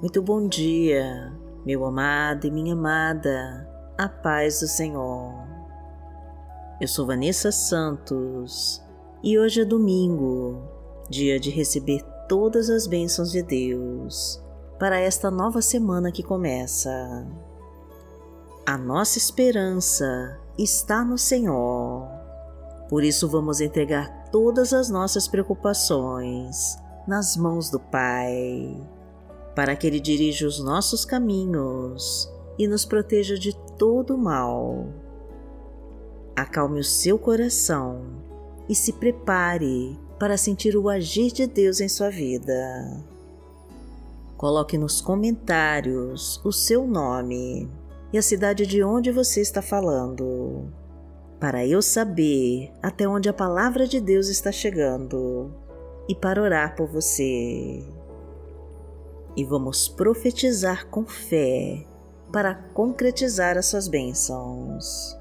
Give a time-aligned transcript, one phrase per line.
[0.00, 1.30] Muito bom dia,
[1.62, 3.68] meu amado e minha amada,
[3.98, 5.46] a paz do Senhor.
[6.80, 8.82] Eu sou Vanessa Santos
[9.22, 10.62] e hoje é domingo,
[11.10, 14.42] dia de receber todas as bênçãos de Deus
[14.78, 16.90] para esta nova semana que começa.
[18.64, 22.08] A nossa esperança está no Senhor,
[22.88, 28.80] por isso vamos entregar todas as nossas preocupações nas mãos do Pai
[29.60, 34.86] para que Ele dirija os nossos caminhos e nos proteja de todo mal.
[36.34, 38.00] Acalme o seu coração
[38.70, 43.04] e se prepare para sentir o agir de Deus em sua vida.
[44.38, 47.70] Coloque nos comentários o seu nome
[48.14, 50.72] e a cidade de onde você está falando,
[51.38, 55.54] para eu saber até onde a palavra de Deus está chegando
[56.08, 57.99] e para orar por você
[59.36, 61.86] e vamos profetizar com fé
[62.32, 65.18] para concretizar as suas bênçãos.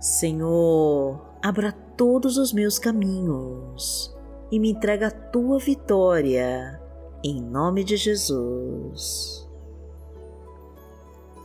[0.00, 4.14] Senhor, abra todos os meus caminhos
[4.50, 6.80] e me entrega a tua vitória,
[7.24, 9.48] em nome de Jesus.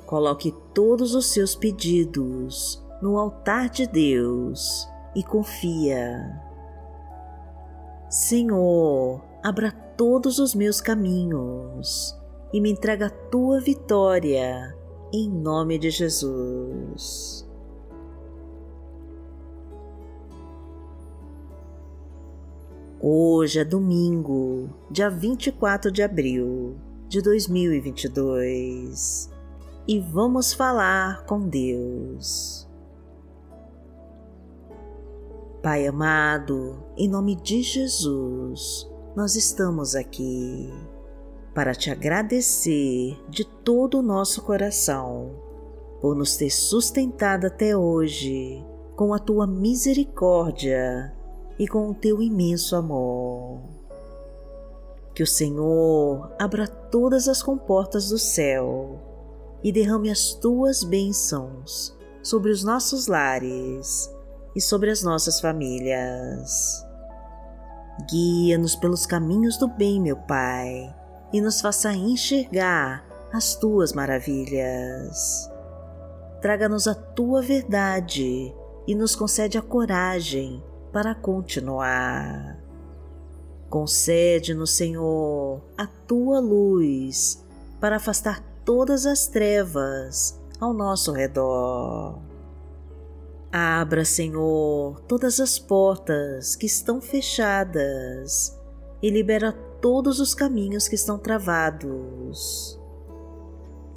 [0.05, 6.50] Coloque todos os seus pedidos no altar de Deus e confia
[8.11, 12.13] Senhor, abra todos os meus caminhos
[12.51, 14.75] e me entrega a tua vitória,
[15.13, 17.49] em nome de Jesus.
[22.99, 26.75] Hoje é domingo, dia 24 de abril
[27.07, 29.31] de 2022
[29.87, 32.69] e vamos falar com Deus.
[35.61, 40.73] Pai amado, em nome de Jesus, nós estamos aqui
[41.53, 45.35] para te agradecer de todo o nosso coração
[46.01, 48.65] por nos ter sustentado até hoje
[48.95, 51.15] com a tua misericórdia
[51.59, 53.61] e com o teu imenso amor.
[55.13, 58.99] Que o Senhor abra todas as comportas do céu
[59.63, 64.09] e derrame as tuas bênçãos sobre os nossos lares
[64.55, 66.85] e sobre as nossas famílias.
[68.09, 70.93] Guia-nos pelos caminhos do bem, meu Pai,
[71.31, 75.49] e nos faça enxergar as tuas maravilhas.
[76.41, 78.53] Traga-nos a tua verdade
[78.87, 82.59] e nos concede a coragem para continuar.
[83.69, 87.45] Concede-nos, Senhor, a tua luz
[87.79, 92.30] para afastar todas as trevas ao nosso redor.
[93.53, 98.57] Abra, Senhor, todas as portas que estão fechadas
[99.03, 99.51] e libera
[99.81, 102.79] todos os caminhos que estão travados.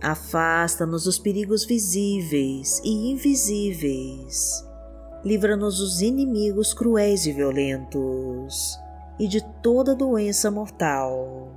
[0.03, 4.65] Afasta-nos dos perigos visíveis e invisíveis.
[5.25, 8.77] Livra-nos dos inimigos cruéis e violentos
[9.21, 11.53] e de toda doença mortal.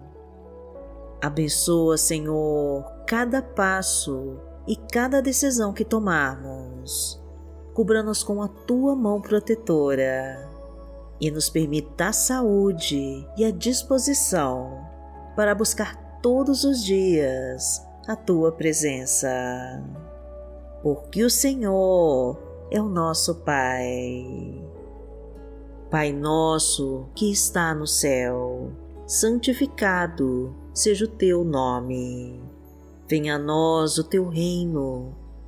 [1.19, 7.25] Abençoa, Senhor, cada passo e cada decisão que tomarmos
[7.77, 10.49] cubra-nos com a tua mão protetora
[11.21, 14.83] e nos permita a saúde e a disposição
[15.35, 19.29] para buscar todos os dias a tua presença.
[20.81, 22.39] Porque o Senhor
[22.71, 24.59] é o nosso Pai.
[25.91, 28.71] Pai nosso que está no céu,
[29.05, 32.41] santificado seja o teu nome.
[33.07, 35.26] Venha a nós o teu reino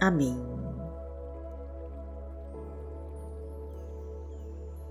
[0.00, 0.36] Amém.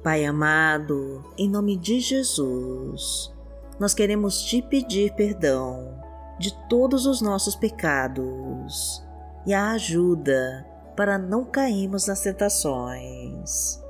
[0.04, 3.34] Pai amado, em nome de Jesus,
[3.80, 6.00] nós queremos te pedir perdão
[6.38, 9.04] de todos os nossos pecados
[9.46, 10.66] e a ajuda
[10.96, 13.84] para não cairmos nas tentações.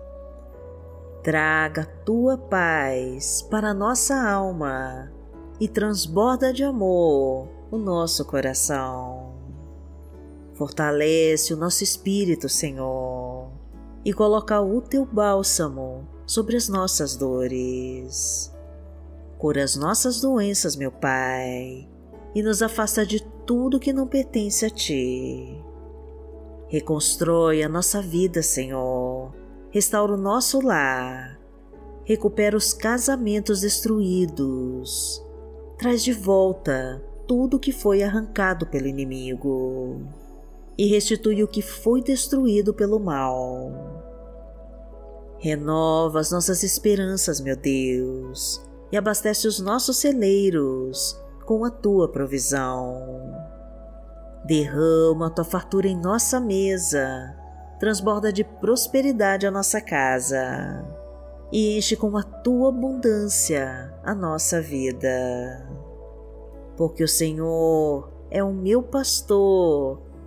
[1.24, 5.12] Traga tua paz para a nossa alma
[5.60, 9.25] e transborda de amor o nosso coração.
[10.56, 13.52] Fortalece o nosso espírito, Senhor,
[14.06, 18.54] e coloca o teu bálsamo sobre as nossas dores.
[19.38, 21.90] Cura as nossas doenças, meu Pai,
[22.34, 25.62] e nos afasta de tudo que não pertence a Ti.
[26.70, 29.36] Reconstrói a nossa vida, Senhor.
[29.72, 31.38] Restaura o nosso lar.
[32.06, 35.22] Recupera os casamentos destruídos.
[35.78, 40.25] Traz de volta tudo que foi arrancado pelo inimigo
[40.78, 43.96] e restitui o que foi destruído pelo mal.
[45.40, 48.62] Renova as nossas esperanças, meu Deus,
[48.92, 53.22] e abastece os nossos celeiros com a tua provisão.
[54.46, 57.36] Derrama a tua fartura em nossa mesa,
[57.80, 60.86] transborda de prosperidade a nossa casa
[61.52, 65.70] e enche com a tua abundância a nossa vida.
[66.76, 70.02] Porque o Senhor é o meu pastor,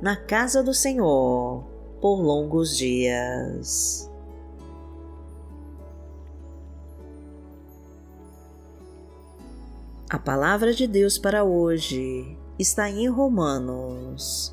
[0.00, 1.64] na casa do Senhor
[2.00, 4.10] por longos dias.
[10.08, 14.52] A palavra de Deus para hoje está em Romanos,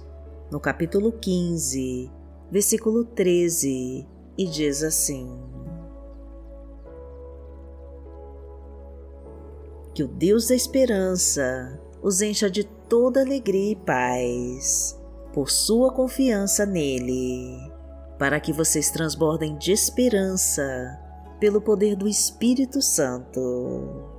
[0.52, 2.12] no capítulo 15,
[2.52, 4.08] versículo 13,
[4.38, 5.28] e diz assim:
[9.96, 14.96] Que o Deus da esperança os encha de toda alegria e paz,
[15.34, 17.72] por sua confiança nele,
[18.18, 21.00] para que vocês transbordem de esperança
[21.40, 24.16] pelo poder do Espírito Santo.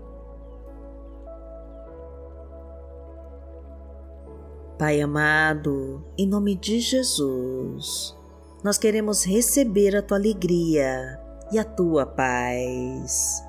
[4.79, 8.17] Pai amado, em nome de Jesus,
[8.63, 11.21] nós queremos receber a tua alegria
[11.51, 13.43] e a tua paz,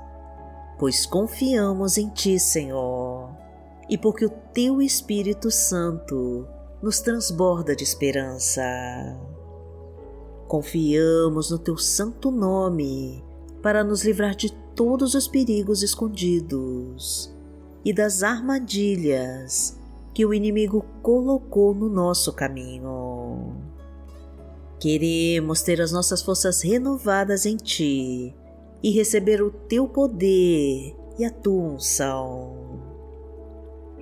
[0.79, 3.29] pois confiamos em ti, Senhor,
[3.88, 6.47] e porque o teu Espírito Santo
[6.81, 8.63] nos transborda de esperança.
[10.47, 13.23] Confiamos no teu santo nome
[13.61, 17.33] para nos livrar de todos os perigos escondidos
[17.83, 19.77] e das armadilhas
[20.13, 23.55] que o inimigo colocou no nosso caminho.
[24.79, 28.33] Queremos ter as nossas forças renovadas em Ti
[28.81, 32.69] e receber o Teu poder e a Tua unção.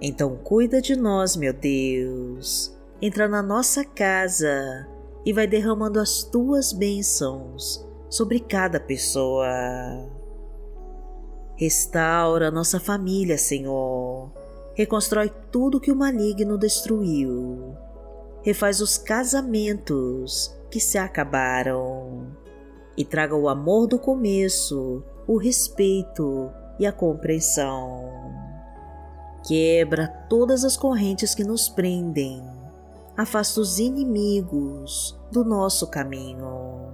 [0.02, 2.78] Então, cuida de nós, meu Deus.
[3.02, 4.88] Entra na nossa casa
[5.26, 9.48] e vai derramando as Tuas bênçãos sobre cada pessoa.
[11.56, 14.32] Restaura nossa família, Senhor
[14.78, 17.76] reconstrói tudo que o maligno destruiu,
[18.44, 22.28] refaz os casamentos que se acabaram
[22.96, 28.37] e traga o amor do começo, o respeito e a compreensão.
[29.48, 32.44] Quebra todas as correntes que nos prendem,
[33.16, 36.92] afasta os inimigos do nosso caminho.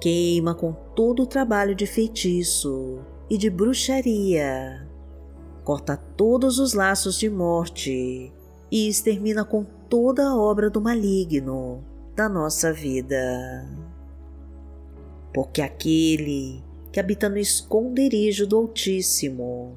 [0.00, 4.88] Queima com todo o trabalho de feitiço e de bruxaria
[5.68, 8.32] corta todos os laços de morte
[8.70, 11.84] e extermina com toda a obra do maligno
[12.16, 13.68] da nossa vida.
[15.30, 19.76] Porque aquele que habita no esconderijo do Altíssimo,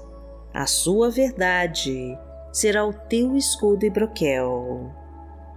[0.53, 2.17] A sua verdade
[2.51, 4.91] será o teu escudo e broquel.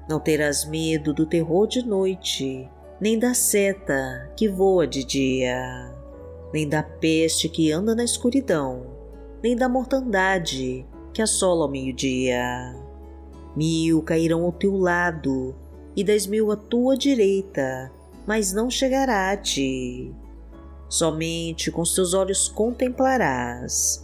[0.08, 2.68] Não terás medo do terror de noite,
[3.00, 5.92] nem da seta que voa de dia,
[6.52, 8.94] nem da peste que anda na escuridão
[9.44, 12.74] nem da mortandade que assola ao meio-dia.
[13.54, 15.54] Mil cairão ao teu lado
[15.94, 17.92] e dez mil à tua direita,
[18.26, 20.14] mas não chegará a ti.
[20.88, 24.03] Somente com os teus olhos contemplarás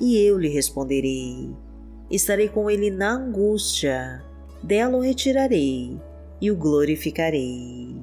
[0.00, 1.54] e eu lhe responderei.
[2.10, 4.24] Estarei com ele na angústia,
[4.62, 6.00] dela o retirarei
[6.40, 7.96] e o glorificarei.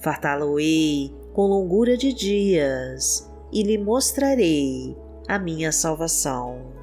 [0.00, 4.96] Fartá-lo-ei com longura de dias e lhe mostrarei
[5.26, 6.78] a minha salvação.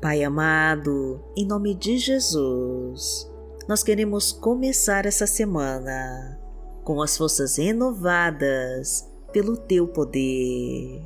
[0.00, 3.30] Pai amado, em nome de Jesus,
[3.68, 6.40] nós queremos começar essa semana
[6.82, 11.02] com as forças renovadas pelo teu poder.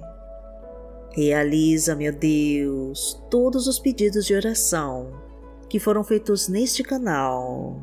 [1.11, 5.13] Realiza, meu Deus, todos os pedidos de oração
[5.69, 7.81] que foram feitos neste canal.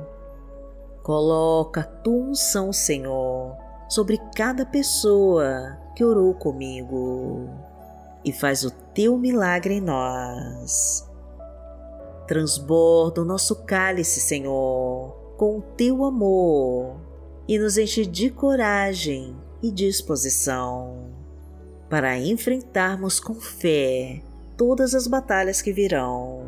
[1.01, 3.55] Coloca a tua unção, Senhor,
[3.89, 7.49] sobre cada pessoa que orou comigo
[8.23, 11.09] e faz o teu milagre em nós.
[12.27, 16.97] Transborda o nosso cálice, Senhor, com o teu amor
[17.47, 21.11] e nos enche de coragem e disposição
[21.89, 24.21] para enfrentarmos com fé
[24.57, 26.45] todas as batalhas que virão.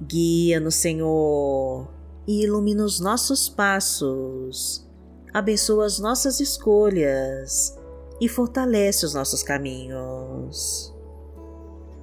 [0.00, 1.88] Guia-nos, Senhor,
[2.26, 4.88] e ilumina os nossos passos,
[5.32, 7.76] abençoa as nossas escolhas
[8.20, 10.94] e fortalece os nossos caminhos.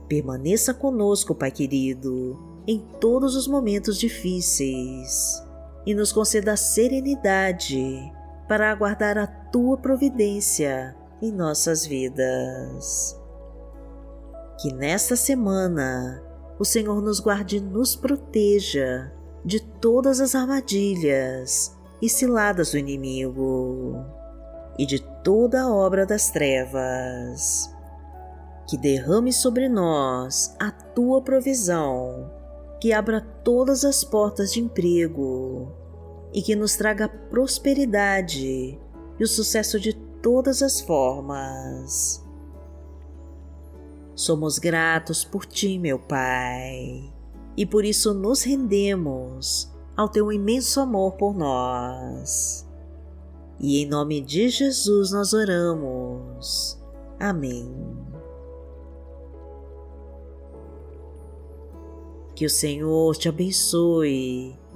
[0.08, 2.38] Permaneça conosco, Pai querido,
[2.68, 5.42] em todos os momentos difíceis
[5.86, 8.12] e nos conceda serenidade
[8.48, 13.20] para aguardar a tua providência em nossas vidas.
[14.62, 16.24] Que nesta semana
[16.60, 19.12] o Senhor nos guarde e nos proteja
[19.44, 24.04] de todas as armadilhas e ciladas do inimigo
[24.78, 27.74] e de toda a obra das trevas.
[28.68, 32.32] Que derrame sobre nós a tua provisão,
[32.82, 35.85] que abra todas as portas de emprego
[36.36, 38.77] e que nos traga prosperidade
[39.18, 42.22] e o sucesso de todas as formas.
[44.13, 47.10] Somos gratos por Ti, meu Pai,
[47.56, 52.68] e por isso nos rendemos ao Teu imenso amor por nós.
[53.58, 56.77] E em nome de Jesus nós oramos.
[57.18, 57.74] Amém.
[62.36, 64.65] Que o Senhor te abençoe